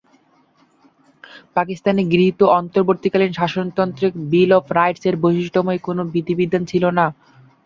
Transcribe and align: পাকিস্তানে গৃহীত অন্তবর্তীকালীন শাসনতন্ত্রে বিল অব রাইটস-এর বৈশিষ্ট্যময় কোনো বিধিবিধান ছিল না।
পাকিস্তানে 1.55 2.01
গৃহীত 2.11 2.41
অন্তবর্তীকালীন 2.59 3.31
শাসনতন্ত্রে 3.33 4.07
বিল 4.31 4.51
অব 4.57 4.65
রাইটস-এর 4.77 5.15
বৈশিষ্ট্যময় 5.23 5.79
কোনো 5.87 6.01
বিধিবিধান 6.13 6.61
ছিল 6.65 6.83
না। 6.97 7.05